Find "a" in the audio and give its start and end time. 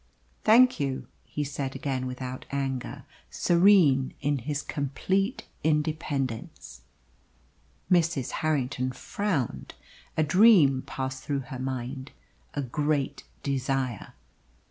10.17-10.23, 12.55-12.63